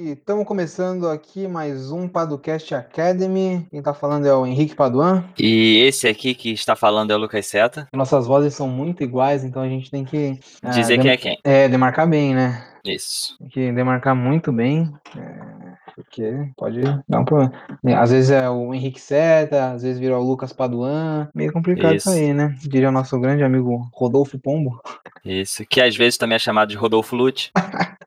[0.00, 3.66] Estamos começando aqui mais um Paducast Academy.
[3.68, 5.24] Quem está falando é o Henrique Paduan.
[5.36, 7.88] E esse aqui que está falando é o Lucas Seta.
[7.92, 10.38] Nossas vozes são muito iguais, então a gente tem que.
[10.62, 11.36] ah, Dizer quem é quem.
[11.42, 12.64] É, demarcar bem, né?
[12.84, 13.36] Isso.
[13.40, 14.88] Tem que demarcar muito bem.
[15.16, 17.52] é, porque pode dar um problema.
[17.96, 21.28] Às vezes é o Henrique Seta, às vezes vira o Lucas Paduan.
[21.34, 22.16] Meio complicado isso, Isso.
[22.16, 22.54] aí, né?
[22.62, 24.80] Diria o nosso grande amigo Rodolfo Pombo
[25.24, 25.66] Isso.
[25.66, 27.50] Que às vezes também é chamado de Rodolfo Lute.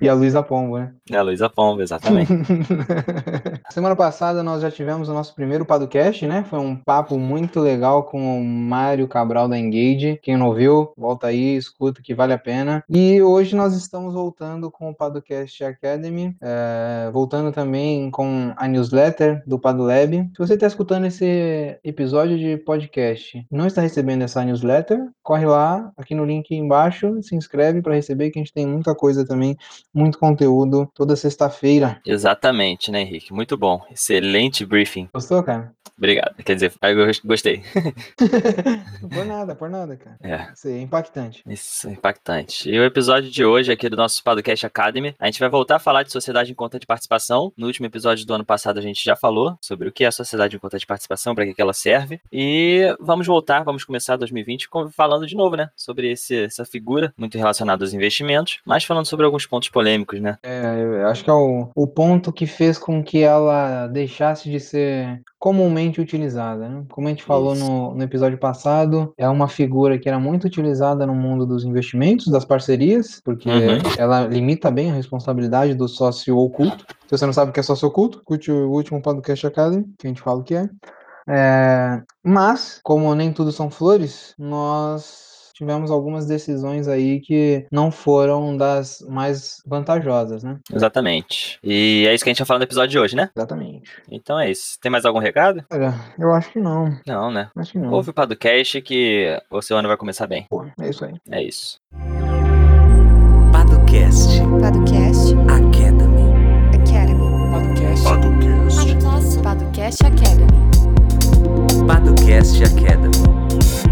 [0.00, 0.92] e a Luísa Pombo, né?
[1.10, 2.32] É a Luísa Pomba, exatamente.
[3.70, 6.44] Semana passada nós já tivemos o nosso primeiro podcast, né?
[6.48, 10.18] Foi um papo muito legal com o Mário Cabral da Engage.
[10.22, 12.84] Quem não ouviu, volta aí, escuta que vale a pena.
[12.88, 19.42] E hoje nós estamos voltando com o Podcast Academy, é, voltando também com a newsletter
[19.46, 20.30] do Padulab.
[20.32, 25.46] Se você está escutando esse episódio de podcast e não está recebendo essa newsletter, corre
[25.46, 29.24] lá, aqui no link embaixo, se inscreve para receber, que a gente tem muita coisa
[29.26, 29.51] também,
[29.92, 32.00] muito conteúdo toda sexta-feira.
[32.06, 33.32] Exatamente, né, Henrique?
[33.32, 33.80] Muito bom.
[33.90, 35.08] Excelente briefing.
[35.12, 35.72] Gostou, cara?
[35.96, 36.34] Obrigado.
[36.42, 37.62] Quer dizer, eu gostei.
[39.12, 40.16] por nada, por nada, cara.
[40.22, 40.52] É.
[40.52, 41.42] Isso aí é impactante.
[41.46, 42.68] Isso, é impactante.
[42.68, 45.78] E o episódio de hoje aqui do nosso Podcast Academy, a gente vai voltar a
[45.78, 47.52] falar de sociedade em conta de participação.
[47.56, 50.12] No último episódio do ano passado a gente já falou sobre o que é a
[50.12, 52.20] sociedade em conta de participação, para que, que ela serve.
[52.32, 55.70] E vamos voltar, vamos começar 2020 com- falando de novo, né?
[55.76, 60.36] Sobre esse, essa figura muito relacionada aos investimentos, mas falando sobre alguns pontos polêmicos, né?
[60.42, 64.60] É, eu acho que é o, o ponto que fez com que ela deixasse de
[64.60, 66.68] ser comumente utilizada.
[66.68, 66.84] Né?
[66.90, 71.06] Como a gente falou no, no episódio passado, é uma figura que era muito utilizada
[71.06, 73.78] no mundo dos investimentos, das parcerias, porque Uhum.
[73.98, 76.84] ela limita bem a responsabilidade do sócio oculto.
[77.06, 80.06] Se você não sabe o que é sócio oculto, escute o último podcast Academy, que
[80.06, 80.68] a gente fala o que é.
[81.28, 85.31] É, mas, como nem tudo são flores, nós
[85.62, 90.58] tivemos algumas decisões aí que não foram das mais vantajosas, né?
[90.74, 91.58] Exatamente.
[91.62, 93.30] E é isso que a gente vai falar no episódio de hoje, né?
[93.36, 93.90] Exatamente.
[94.10, 94.76] Então é isso.
[94.80, 95.64] Tem mais algum recado?
[95.72, 96.98] Olha, eu acho que não.
[97.06, 97.48] Não, né?
[97.56, 97.92] Acho que não.
[97.92, 100.46] Ouve o podcast que o seu ano vai começar bem.
[100.50, 101.14] Pô, é isso aí.
[101.30, 101.78] É isso.
[103.52, 106.32] Paducast Podcast Academy.
[106.74, 107.22] Academy.
[108.02, 108.92] Paducast.
[109.42, 110.58] Podcast Academy.
[111.86, 113.91] Paducast Academy.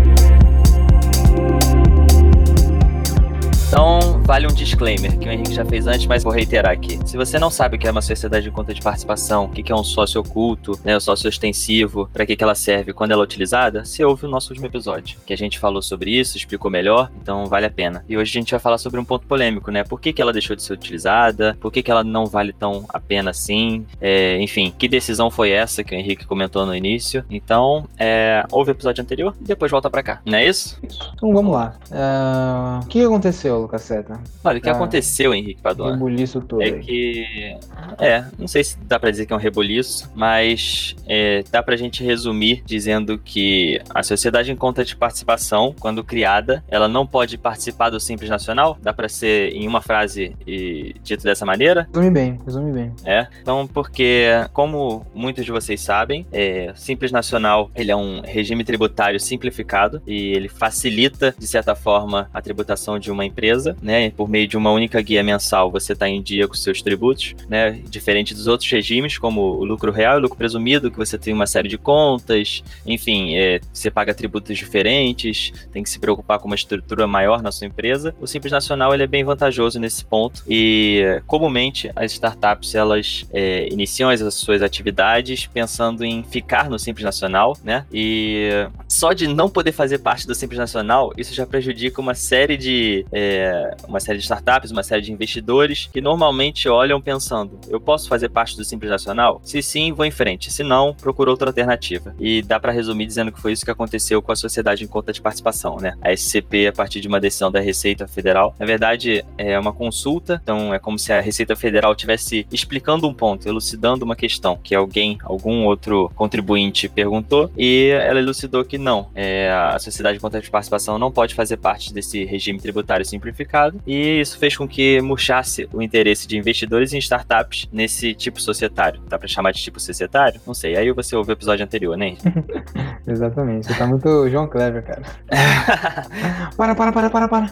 [3.73, 6.99] Então, vale um disclaimer que o Henrique já fez antes, mas vou reiterar aqui.
[7.05, 9.71] Se você não sabe o que é uma sociedade de conta de participação, o que
[9.73, 13.23] é um sócio oculto, né, o sócio ostensivo, para que que ela serve, quando ela
[13.23, 16.71] é utilizada, você ouve o nosso último episódio, que a gente falou sobre isso, explicou
[16.71, 18.05] melhor, então vale a pena.
[18.09, 19.83] E hoje a gente vai falar sobre um ponto polêmico, né?
[19.83, 21.57] Por que que ela deixou de ser utilizada?
[21.61, 23.85] Por que que ela não vale tão a pena assim?
[24.01, 27.25] É, enfim, que decisão foi essa que o Henrique comentou no início?
[27.31, 30.79] Então, é, ouve o episódio anterior e depois volta pra cá, não é isso?
[31.15, 31.75] Então vamos lá.
[31.91, 34.20] É, O que aconteceu, Lucas Seta?
[34.45, 34.73] Olha, o que Ah.
[34.73, 35.93] aconteceu, Henrique Paduan?
[35.93, 36.81] Rebuliço todo É aí.
[36.81, 37.57] que.
[37.99, 41.77] É, não sei se dá pra dizer que é um rebuliço, mas é, dá pra
[41.77, 47.37] gente resumir dizendo que a sociedade em conta de participação, quando criada, ela não pode
[47.37, 48.79] participar do Simples Nacional?
[48.83, 51.89] Dá pra ser em uma frase e dito dessa maneira?
[51.93, 52.93] Resume bem, resume bem.
[53.05, 58.21] É, então porque, como muitos de vocês sabem, é, o Simples Nacional ele é um
[58.23, 64.00] regime tributário simplificado e ele facilita, de certa forma, a tributação de uma empresa, né?
[64.09, 67.72] Por meio de uma única guia mensal, você está em dia com seus tributos, né?
[67.91, 71.34] Diferente dos outros regimes, como o lucro real e o lucro presumido, que você tem
[71.34, 76.47] uma série de contas, enfim, é, você paga tributos diferentes, tem que se preocupar com
[76.47, 78.15] uma estrutura maior na sua empresa.
[78.21, 83.69] O Simples Nacional ele é bem vantajoso nesse ponto e comumente as startups elas é,
[83.72, 87.84] iniciam as suas atividades pensando em ficar no Simples Nacional, né?
[87.93, 88.49] E
[88.89, 93.05] só de não poder fazer parte do Simples Nacional, isso já prejudica uma série de
[93.12, 98.09] é, uma série de startups, uma série de investidores que normalmente olham pensando: eu posso
[98.09, 99.41] fazer parte do Simples Nacional?
[99.45, 100.51] Se sim, vou em frente.
[100.51, 102.15] Se não, procura outra alternativa.
[102.19, 105.12] E dá para resumir dizendo que foi isso que aconteceu com a sociedade em conta
[105.12, 105.95] de participação, né?
[106.01, 110.41] A SCP, a partir de uma decisão da Receita Federal, na verdade é uma consulta,
[110.43, 114.75] então é como se a Receita Federal estivesse explicando um ponto, elucidando uma questão que
[114.75, 120.41] alguém, algum outro contribuinte perguntou, e ela elucidou que não, é, a sociedade em conta
[120.41, 125.00] de participação não pode fazer parte desse regime tributário simplificado, e isso fez com que
[125.00, 129.00] murchasse o interesse de investidores em startups nesse tipo societário.
[129.09, 130.41] Dá pra chamar de tipo societário?
[130.47, 130.77] Não sei.
[130.77, 132.16] Aí você ouve o episódio anterior, né?
[133.06, 133.66] Exatamente.
[133.66, 135.03] Você tá muito João Clever, cara.
[136.56, 137.50] Para, para, para, para, para.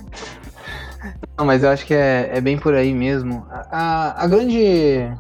[1.36, 3.46] Não, mas eu acho que é, é bem por aí mesmo.
[3.50, 4.58] A, a, a grande,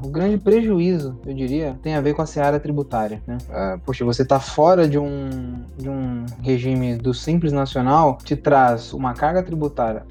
[0.02, 3.22] o grande prejuízo, eu diria, tem a ver com a seara tributária.
[3.26, 3.38] Né?
[3.50, 8.92] Ah, poxa, você está fora de um, de um regime do Simples Nacional, te traz
[8.92, 10.02] uma carga tributária,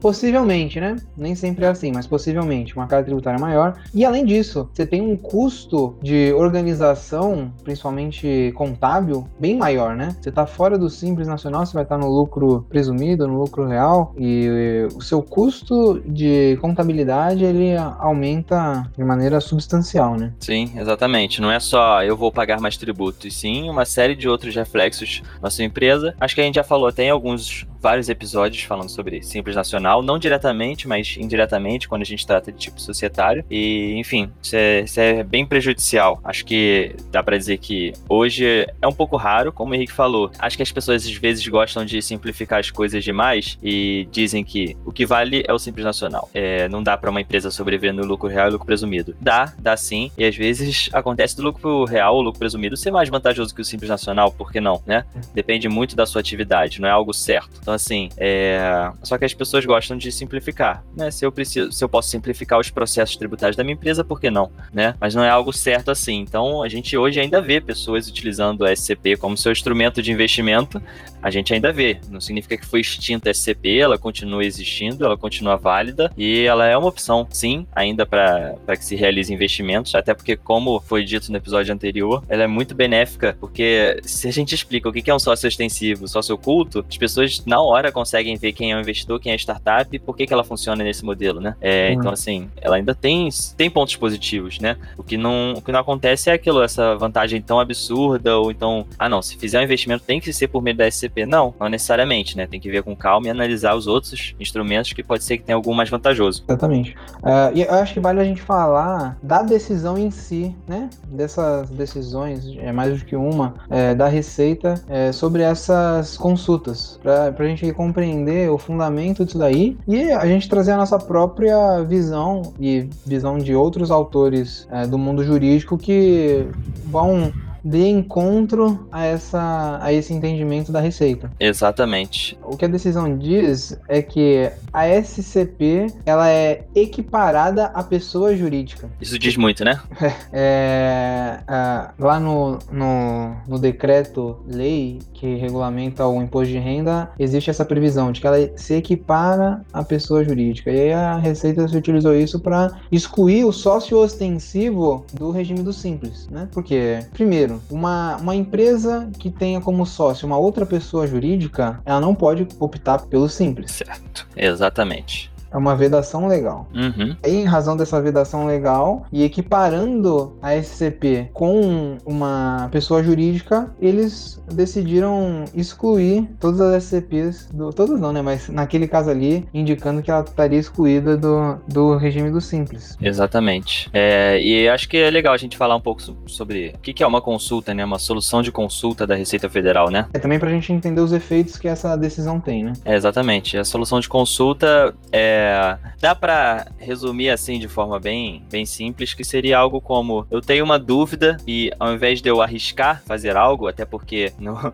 [0.00, 0.96] possivelmente, né?
[1.16, 3.76] Nem sempre é assim, mas possivelmente uma carga tributária maior.
[3.92, 10.16] E além disso, você tem um custo de organização, principalmente contábil, bem maior, né?
[10.20, 14.14] Você está fora do Simples Nacional, você vai estar no lucro presumido, no lucro real,
[14.16, 20.32] e o seu custo de contabilidade ele aumenta de maneira substancial, né?
[20.40, 21.40] Sim, exatamente.
[21.40, 25.50] Não é só eu vou pagar mais tributos, sim uma série de outros reflexos na
[25.50, 26.14] sua empresa.
[26.20, 30.02] Acho que a gente já falou até em alguns vários episódios falando sobre Simples Nacional,
[30.02, 33.44] não diretamente, mas indiretamente, quando a gente trata de tipo societário.
[33.50, 36.20] E, enfim, isso é, isso é bem prejudicial.
[36.22, 40.30] Acho que dá para dizer que hoje é um pouco raro, como o Henrique falou.
[40.38, 44.76] Acho que as pessoas às vezes gostam de simplificar as coisas demais e dizem que
[44.84, 46.28] o que vale é o Simples Nacional.
[46.34, 49.14] É, não dá para uma empresa sobreviver no lucro real e lucro presumido.
[49.20, 50.10] Dá, dá sim.
[50.18, 53.64] E às vezes acontece do lucro real ou lucro presumido ser mais vantajoso que o
[53.64, 55.04] Simples Nacional, por que não, né?
[55.34, 57.60] Depende muito da sua atividade, não é algo certo.
[57.70, 58.90] Então, assim, é...
[59.04, 61.08] só que as pessoas gostam de simplificar, né?
[61.12, 64.28] Se eu preciso, se eu posso simplificar os processos tributários da minha empresa, por que
[64.28, 64.96] não, né?
[64.98, 66.18] Mas não é algo certo assim.
[66.18, 70.82] Então, a gente hoje ainda vê pessoas utilizando a SCP como seu instrumento de investimento.
[71.22, 71.98] A gente ainda vê.
[72.08, 76.66] Não significa que foi extinta a SCP, ela continua existindo, ela continua válida e ela
[76.66, 81.30] é uma opção, sim, ainda para que se realize investimentos, até porque, como foi dito
[81.30, 85.14] no episódio anterior, ela é muito benéfica, porque se a gente explica o que é
[85.14, 89.20] um sócio extensivo, sócio oculto, as pessoas na hora conseguem ver quem é o investidor,
[89.20, 91.54] quem é a startup e por que, que ela funciona nesse modelo, né?
[91.60, 91.94] É, uhum.
[91.94, 94.76] Então, assim, ela ainda tem, tem pontos positivos, né?
[94.96, 98.86] O que, não, o que não acontece é aquilo, essa vantagem tão absurda, ou então,
[98.98, 101.09] ah, não, se fizer um investimento tem que ser por meio da SCP.
[101.26, 102.46] Não, não necessariamente, né?
[102.46, 105.56] Tem que ver com calma e analisar os outros instrumentos que pode ser que tenha
[105.56, 106.44] algum mais vantajoso.
[106.48, 106.96] Exatamente.
[107.18, 110.88] Uh, e eu acho que vale a gente falar da decisão em si, né?
[111.06, 117.34] Dessas decisões, é mais do que uma, é, da Receita é, sobre essas consultas, para
[117.38, 122.42] a gente compreender o fundamento disso daí e a gente trazer a nossa própria visão
[122.58, 126.46] e visão de outros autores é, do mundo jurídico que
[126.86, 127.32] vão
[127.64, 131.30] de encontro a, essa, a esse entendimento da receita.
[131.38, 132.38] Exatamente.
[132.42, 138.88] O que a decisão diz é que a SCP ela é equiparada à pessoa jurídica.
[139.00, 139.80] Isso diz muito, né?
[140.32, 147.64] É, é, lá no, no, no decreto-lei que regulamenta o imposto de renda, existe essa
[147.64, 150.70] previsão de que ela se equipara à pessoa jurídica.
[150.70, 155.72] E aí a Receita se utilizou isso para excluir o sócio ostensivo do regime do
[155.72, 156.48] simples, né?
[156.52, 162.00] Porque, primeiro, Primeiro, uma, uma empresa que tenha como sócio uma outra pessoa jurídica, ela
[162.00, 163.72] não pode optar pelo simples.
[163.72, 165.29] Certo, exatamente.
[165.52, 166.68] É uma vedação legal.
[166.74, 167.16] Uhum.
[167.26, 174.40] E em razão dessa vedação legal e equiparando a SCP com uma pessoa jurídica, eles
[174.52, 178.22] decidiram excluir todas as SCPs, do, todas não, né?
[178.22, 182.96] Mas naquele caso ali, indicando que ela estaria excluída do, do regime do Simples.
[183.00, 183.88] Exatamente.
[183.92, 187.06] É, e acho que é legal a gente falar um pouco sobre o que é
[187.06, 187.84] uma consulta, né?
[187.84, 190.06] Uma solução de consulta da Receita Federal, né?
[190.12, 192.72] É também para a gente entender os efeitos que essa decisão tem, né?
[192.84, 193.56] É, exatamente.
[193.56, 199.14] A solução de consulta é é, dá para resumir assim de forma bem, bem simples
[199.14, 203.36] que seria algo como eu tenho uma dúvida e ao invés de eu arriscar fazer
[203.36, 204.72] algo, até porque no,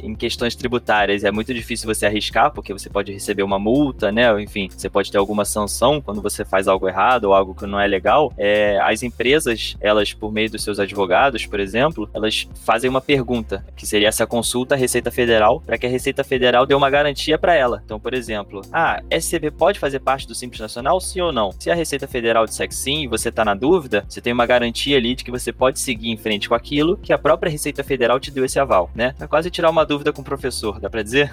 [0.00, 4.40] em questões tributárias é muito difícil você arriscar porque você pode receber uma multa, né?
[4.40, 7.80] Enfim, você pode ter alguma sanção quando você faz algo errado ou algo que não
[7.80, 8.32] é legal.
[8.36, 13.64] É, as empresas, elas por meio dos seus advogados, por exemplo, elas fazem uma pergunta
[13.76, 17.38] que seria essa consulta à Receita Federal para que a Receita Federal dê uma garantia
[17.38, 17.82] para ela.
[17.84, 21.50] Então, por exemplo, ah, SCB pode fazer fazer parte do Simples Nacional, sim ou não?
[21.58, 24.46] Se a Receita Federal disser que sim e você está na dúvida, você tem uma
[24.46, 27.82] garantia ali de que você pode seguir em frente com aquilo que a própria Receita
[27.82, 29.14] Federal te deu esse aval, né?
[29.18, 31.32] É quase tirar uma dúvida com o professor, dá para dizer?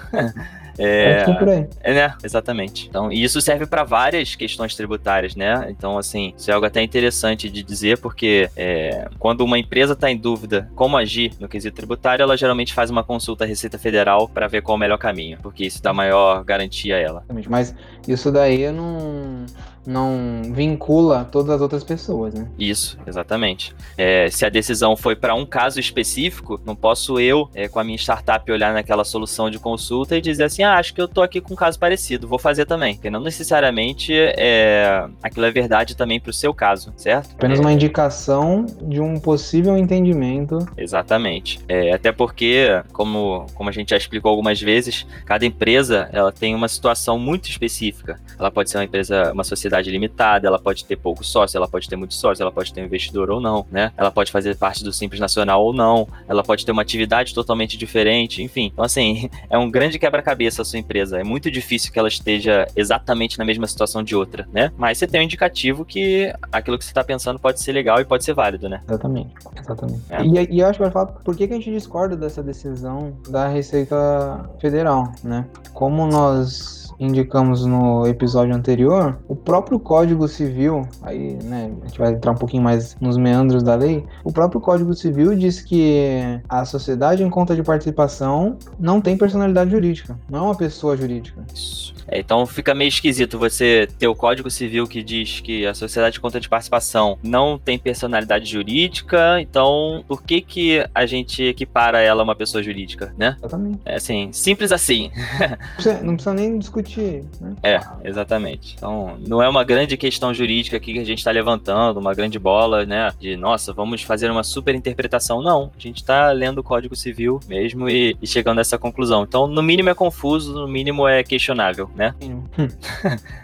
[0.78, 1.24] É,
[1.82, 2.14] é, né?
[2.22, 2.86] Exatamente.
[2.88, 5.66] Então, e isso serve para várias questões tributárias, né?
[5.70, 10.10] Então, assim, isso é algo até interessante de dizer, porque é, quando uma empresa está
[10.10, 14.28] em dúvida como agir no quesito tributário, ela geralmente faz uma consulta à Receita Federal
[14.28, 17.24] para ver qual é o melhor caminho, porque isso dá maior garantia a ela.
[17.48, 17.74] Mas
[18.06, 19.46] isso daí não
[19.86, 22.48] não vincula todas as outras pessoas, né?
[22.58, 23.74] Isso, exatamente.
[23.96, 27.84] É, se a decisão foi para um caso específico, não posso eu, é, com a
[27.84, 31.22] minha startup, olhar naquela solução de consulta e dizer assim: ah, acho que eu tô
[31.22, 32.94] aqui com um caso parecido, vou fazer também.
[32.94, 37.34] Porque não necessariamente é, aquilo é verdade também para o seu caso, certo?
[37.34, 40.58] Apenas É, uma indicação de um possível entendimento.
[40.76, 41.60] Exatamente.
[41.68, 46.54] É, até porque, como, como a gente já explicou algumas vezes, cada empresa ela tem
[46.54, 48.18] uma situação muito específica.
[48.38, 51.88] Ela pode ser uma empresa, uma sociedade limitada, ela pode ter pouco sócio, ela pode
[51.88, 53.92] ter muito sócio, ela pode ter um investidor ou não, né?
[53.96, 57.76] Ela pode fazer parte do Simples Nacional ou não, ela pode ter uma atividade totalmente
[57.76, 58.70] diferente, enfim.
[58.72, 61.18] Então, assim, é um grande quebra-cabeça a sua empresa.
[61.18, 64.72] É muito difícil que ela esteja exatamente na mesma situação de outra, né?
[64.76, 68.04] Mas você tem um indicativo que aquilo que você está pensando pode ser legal e
[68.04, 68.80] pode ser válido, né?
[68.86, 69.34] Exatamente.
[69.58, 70.02] Exatamente.
[70.10, 70.22] É.
[70.22, 73.16] E, e eu acho que vai falar por que, que a gente discorda dessa decisão
[73.28, 75.46] da Receita Federal, né?
[75.72, 82.12] Como nós indicamos no episódio anterior, o próprio Código Civil, aí, né, a gente vai
[82.12, 86.64] entrar um pouquinho mais nos meandros da lei, o próprio Código Civil diz que a
[86.64, 91.44] sociedade em conta de participação não tem personalidade jurídica, não é uma pessoa jurídica.
[91.52, 91.96] Isso.
[92.08, 96.14] É, então fica meio esquisito você ter o Código Civil que diz que a sociedade
[96.14, 102.00] de conta de participação não tem personalidade jurídica, então por que que a gente equipara
[102.00, 103.36] ela a uma pessoa jurídica, né?
[103.38, 103.80] Exatamente.
[103.84, 105.10] É assim, simples assim.
[105.40, 107.54] Não precisa, não precisa nem discutir, né?
[107.62, 108.74] É, exatamente.
[108.76, 112.38] Então, não é uma grande questão jurídica aqui que a gente está levantando, uma grande
[112.38, 113.10] bola, né?
[113.20, 115.42] De, nossa, vamos fazer uma super interpretação.
[115.42, 119.22] Não, a gente está lendo o Código Civil mesmo e, e chegando a essa conclusão.
[119.22, 122.14] Então, no mínimo é confuso, no mínimo é questionável, né?
[122.20, 122.44] Mínimo.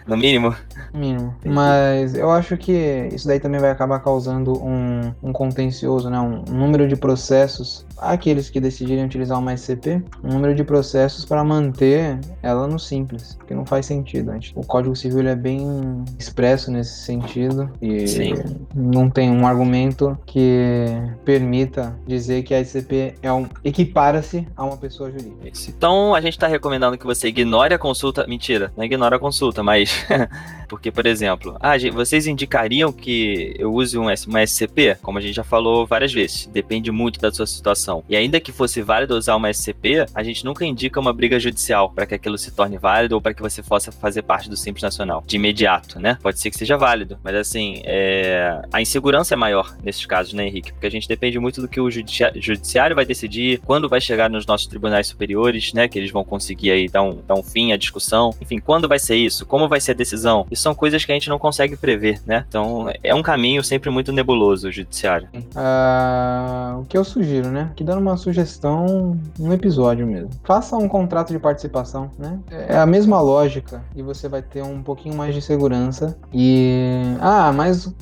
[0.05, 0.53] No mínimo.
[0.93, 1.33] Mínimo.
[1.45, 6.19] Mas eu acho que isso daí também vai acabar causando um, um contencioso, né?
[6.19, 7.85] Um, um número de processos.
[7.97, 13.35] Aqueles que decidirem utilizar uma SCP, um número de processos para manter ela no simples.
[13.35, 14.31] Porque não faz sentido.
[14.31, 17.71] A gente- O Código Civil ele é bem expresso nesse sentido.
[17.81, 18.33] E Sim.
[18.73, 20.87] não tem um argumento que
[21.25, 23.47] permita dizer que a SCP é um.
[23.63, 25.51] equipara-se a uma pessoa jurídica.
[25.67, 28.25] Então, a gente está recomendando que você ignore a consulta.
[28.27, 30.05] Mentira, não ignora a consulta, mas.
[30.73, 34.97] Porque, por exemplo, ah, vocês indicariam que eu use um, uma SCP?
[35.03, 38.03] Como a gente já falou várias vezes, depende muito da sua situação.
[38.09, 41.91] E ainda que fosse válido usar uma SCP, a gente nunca indica uma briga judicial
[41.91, 44.81] para que aquilo se torne válido ou para que você possa fazer parte do Simples
[44.81, 46.17] Nacional de imediato, né?
[46.23, 48.59] Pode ser que seja válido, mas assim, é...
[48.73, 50.73] a insegurança é maior nesses casos, né, Henrique?
[50.73, 54.27] Porque a gente depende muito do que o judici- judiciário vai decidir, quando vai chegar
[54.27, 55.87] nos nossos tribunais superiores, né?
[55.87, 58.33] Que eles vão conseguir aí dar um, dar um fim à discussão.
[58.41, 59.45] Enfim, quando vai ser isso?
[59.45, 60.47] Como vai ser a decisão?
[60.49, 62.45] Isso são coisas que a gente não consegue prever, né?
[62.47, 65.27] Então, é um caminho sempre muito nebuloso o judiciário.
[65.55, 67.69] Ah, o que eu sugiro, né?
[67.71, 70.29] Aqui dando uma sugestão no episódio mesmo.
[70.43, 72.39] Faça um contrato de participação, né?
[72.49, 76.17] É a mesma lógica e você vai ter um pouquinho mais de segurança.
[76.33, 77.15] E.
[77.19, 77.93] Ah, mas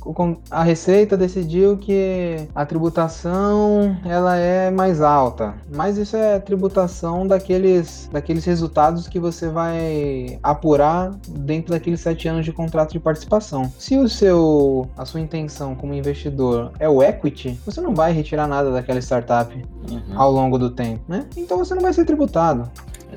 [0.49, 5.53] a Receita decidiu que a tributação ela é mais alta.
[5.73, 12.40] Mas isso é tributação daqueles, daqueles resultados que você vai apurar dentro daqueles sete anos
[12.43, 13.71] de contrato de participação.
[13.77, 18.47] Se o seu, a sua intenção como investidor é o equity, você não vai retirar
[18.47, 19.51] nada daquela startup
[19.89, 20.01] Uhum.
[20.15, 21.25] ao longo do tempo, né?
[21.35, 22.69] Então você não vai ser tributado.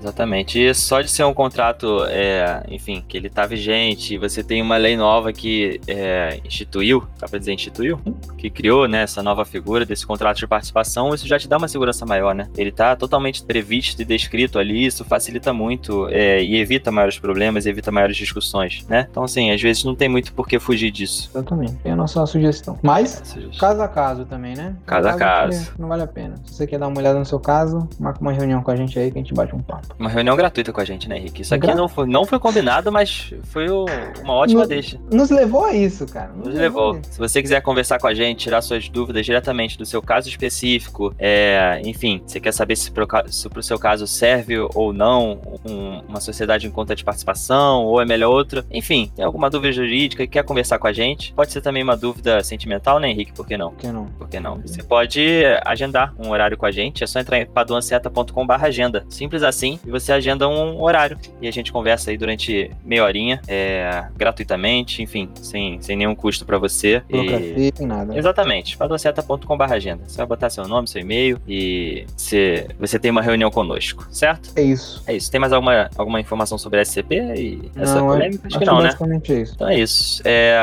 [0.05, 0.61] Exatamente.
[0.61, 4.77] E só de ser um contrato, é, enfim, que ele tá vigente, você tem uma
[4.77, 7.99] lei nova que é, instituiu, dá pra dizer instituiu?
[8.37, 11.69] Que criou, né, essa nova figura desse contrato de participação, isso já te dá uma
[11.69, 12.49] segurança maior, né?
[12.57, 17.65] Ele tá totalmente previsto e descrito ali, isso facilita muito é, e evita maiores problemas,
[17.65, 19.07] evita maiores discussões, né?
[19.11, 21.31] Então, assim, às vezes não tem muito por que fugir disso.
[21.33, 21.79] Exatamente.
[21.83, 22.79] É a nossa sugestão.
[22.83, 23.59] Mas, justiça.
[23.59, 24.77] caso a caso também, né?
[24.85, 25.73] Caso a que caso.
[25.79, 26.35] Não vale a pena.
[26.45, 28.99] Se você quer dar uma olhada no seu caso, marca uma reunião com a gente
[28.99, 29.94] aí que a gente bate um papo.
[29.99, 31.43] Uma reunião gratuita com a gente, né, Henrique?
[31.43, 33.87] Isso aqui Gra- não foi, não foi combinado, mas foi o-
[34.23, 34.99] uma ótima deixa.
[35.13, 36.31] Nos levou a isso, cara.
[36.35, 36.99] Nos levou.
[37.11, 41.15] Se você quiser conversar com a gente, tirar suas dúvidas diretamente do seu caso específico,
[41.19, 42.93] é, enfim, você quer saber se
[43.31, 48.01] se pro seu caso serve ou não um- uma sociedade em conta de participação, ou
[48.01, 51.53] é melhor outra, enfim, tem alguma dúvida jurídica e quer conversar com a gente, pode
[51.53, 53.33] ser também uma dúvida sentimental, né, Henrique?
[53.33, 53.71] Por que não?
[53.71, 54.07] Por que não?
[54.07, 54.61] Por que não?
[54.61, 59.05] Você pode agendar um horário com a gente, é só entrar em paduanceta.com agenda.
[59.09, 61.19] Simples assim, e você agenda um horário.
[61.41, 66.45] E a gente conversa aí durante meia horinha, é, gratuitamente, enfim, sem, sem nenhum custo
[66.45, 67.03] para você.
[67.09, 67.13] E...
[67.13, 68.17] Burocracia, tem nada.
[68.17, 70.05] Exatamente, paduanceta.com agenda.
[70.07, 74.51] Você vai botar seu nome, seu e-mail e você, você tem uma reunião conosco, certo?
[74.57, 75.03] É isso.
[75.07, 75.31] É isso.
[75.31, 78.47] Tem mais alguma, alguma informação sobre a SCP e essa Não, polêmica?
[78.47, 78.91] Acho Acho que não, né?
[79.29, 79.55] é isso.
[79.55, 80.23] Então é isso.
[80.25, 80.57] É,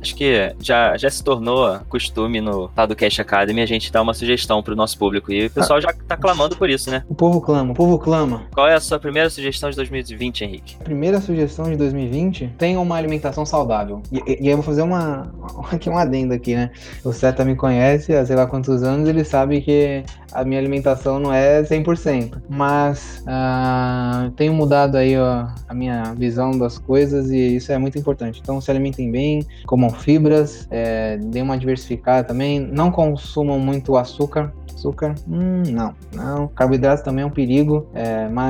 [0.00, 4.62] acho que já, já se tornou costume no Padocast Academy a gente dar uma sugestão
[4.62, 5.32] pro nosso público.
[5.32, 7.04] E o pessoal já tá clamando por isso, né?
[7.08, 8.44] O povo clama, o povo clama.
[8.56, 10.76] Qual é a sua primeira sugestão de 2020, Henrique?
[10.78, 14.00] Primeira sugestão de 2020, tenha uma alimentação saudável.
[14.10, 15.30] E, e- e eu vou fazer uma,
[15.70, 16.70] aqui um adendo aqui, né?
[17.04, 21.18] O Seta me conhece há sei lá quantos anos, ele sabe que a minha alimentação
[21.18, 22.40] não é 100%.
[22.48, 27.98] Mas ah, tenho mudado aí ó, a minha visão das coisas e isso é muito
[27.98, 28.40] importante.
[28.42, 34.50] Então se alimentem bem, comam fibras, é, deem uma diversificada também, não consumam muito açúcar.
[34.74, 35.14] Açúcar?
[35.26, 36.48] Hum, não, não.
[36.48, 38.45] Carboidrato também é um perigo, é, mas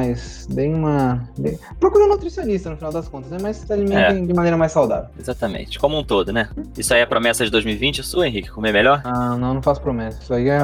[0.49, 1.29] deem uma.
[1.39, 3.39] de- Procure um nutricionista no final das contas, né?
[3.41, 5.09] Mas se alimentem de maneira mais saudável.
[5.19, 6.49] Exatamente, como um todo, né?
[6.77, 8.51] Isso aí é a promessa de 2020 sua, Henrique?
[8.51, 9.01] Comer melhor?
[9.05, 10.23] Ah, não, não faço promessa.
[10.23, 10.59] Isso aí é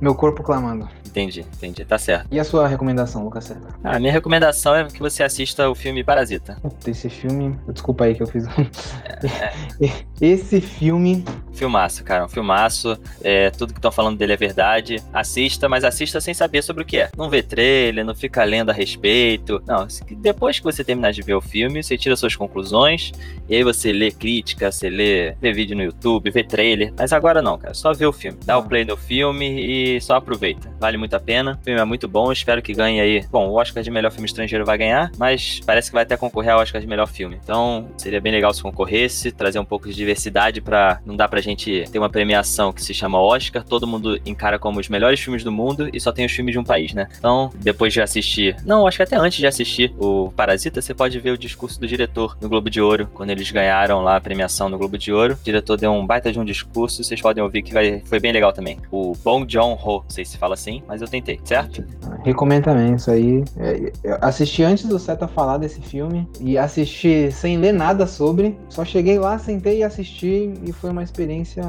[0.00, 0.88] meu corpo clamando.
[1.10, 2.28] Entendi, entendi, tá certo.
[2.30, 3.68] E a sua recomendação, Lucas Seta?
[3.82, 6.56] A minha recomendação é que você assista o filme Parasita.
[6.62, 7.58] Puta, Esse filme.
[7.68, 8.44] Desculpa aí que eu fiz.
[10.20, 11.24] Esse filme.
[11.52, 12.96] Filmaço, cara, um filmaço.
[13.22, 15.02] É, tudo que estão falando dele é verdade.
[15.12, 17.10] Assista, mas assista sem saber sobre o que é.
[17.16, 19.60] Não vê trailer, não fica lendo a respeito.
[19.66, 19.86] Não,
[20.18, 23.12] depois que você terminar de ver o filme, você tira suas conclusões.
[23.48, 26.92] E aí você lê crítica, você lê, vê vídeo no YouTube, vê trailer.
[26.96, 27.74] Mas agora não, cara.
[27.74, 28.38] Só vê o filme.
[28.44, 30.70] Dá o play no filme e só aproveita.
[30.78, 31.58] Vale muito a pena.
[31.60, 32.30] O filme é muito bom.
[32.30, 33.24] Espero que ganhe aí.
[33.30, 36.52] Bom, o Oscar de melhor filme estrangeiro vai ganhar, mas parece que vai até concorrer
[36.52, 37.38] ao Oscar de melhor filme.
[37.42, 41.00] Então, seria bem legal se concorresse, trazer um pouco de diversidade pra.
[41.04, 44.78] Não dá pra gente ter uma premiação que se chama Oscar, todo mundo encara como
[44.78, 47.08] os melhores filmes do mundo e só tem os filmes de um país, né?
[47.18, 48.56] Então, depois de assistir.
[48.64, 51.86] Não, acho que até antes de assistir o Parasita, você pode ver o discurso do
[51.86, 55.34] diretor no Globo de Ouro, quando eles ganharam lá a premiação no Globo de Ouro.
[55.40, 58.32] O diretor deu um baita de um discurso, vocês podem ouvir que vai, foi bem
[58.32, 58.78] legal também.
[58.90, 61.84] O Bong Joon-ho, não sei se fala assim, mas eu tentei, certo?
[62.24, 63.44] Recomendo também isso aí.
[63.56, 68.58] É, Eu assisti antes do Seta falar desse filme e assisti sem ler nada sobre.
[68.68, 71.62] Só cheguei lá, sentei e assisti e foi uma experiência.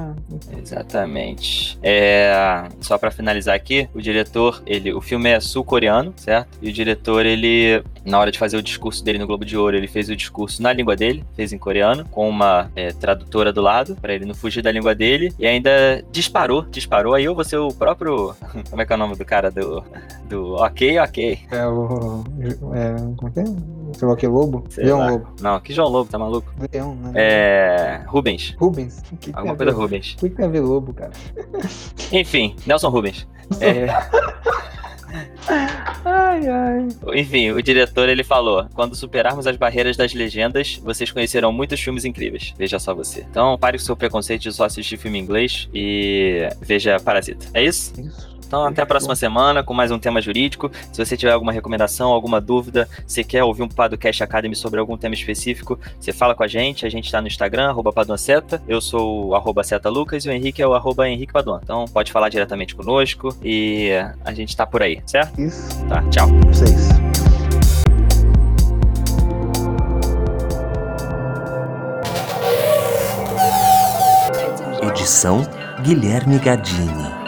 [0.57, 1.77] Exatamente.
[1.83, 6.57] É, só pra finalizar aqui, o diretor, ele, o filme é sul-coreano, certo?
[6.59, 9.77] E o diretor, ele, na hora de fazer o discurso dele no Globo de Ouro,
[9.77, 13.61] ele fez o discurso na língua dele, fez em coreano, com uma é, tradutora do
[13.61, 17.13] lado, pra ele não fugir da língua dele, e ainda disparou, disparou.
[17.13, 18.33] Aí eu vou ser o próprio,
[18.67, 19.83] como é que é o nome do cara do,
[20.29, 21.39] do Ok, Ok.
[21.51, 22.23] É o.
[22.73, 23.45] É, como é que é?
[23.93, 24.63] Sei lá o que, Lobo?
[24.69, 25.09] Sei Leão lá.
[25.11, 25.27] Lobo.
[25.41, 26.51] Não, que João Lobo, tá maluco?
[26.71, 27.11] Leão, né?
[27.15, 28.03] É.
[28.07, 28.55] Rubens.
[28.57, 29.01] Rubens.
[29.01, 30.13] Que, que Alguma coisa Rubens.
[30.13, 31.11] O que, que tem a ver Lobo, cara?
[32.11, 33.27] Enfim, Nelson Rubens.
[33.59, 33.87] É.
[36.05, 36.87] Ai, ai.
[37.15, 42.05] Enfim, o diretor ele falou: quando superarmos as barreiras das legendas, vocês conhecerão muitos filmes
[42.05, 42.53] incríveis.
[42.57, 43.25] Veja só você.
[43.29, 47.45] Então, pare com seu preconceito de só assistir filme em inglês e veja Parasita.
[47.53, 47.93] É isso?
[47.99, 48.31] Isso.
[48.51, 50.69] Então, até a próxima semana com mais um tema jurídico.
[50.91, 54.97] Se você tiver alguma recomendação, alguma dúvida, se quer ouvir um Padocast Academy sobre algum
[54.97, 56.85] tema específico, você fala com a gente.
[56.85, 58.61] A gente tá no Instagram, arroba Paduanceta.
[58.67, 61.61] Eu sou o arroba Seta Lucas e o Henrique é o arroba Henrique Paduan.
[61.63, 63.91] Então, pode falar diretamente conosco e
[64.25, 65.39] a gente tá por aí, certo?
[65.39, 65.85] Isso.
[65.85, 66.27] Tá, tchau.
[66.47, 66.89] Vocês.
[74.83, 75.47] Edição
[75.85, 77.20] Guilherme Gadini.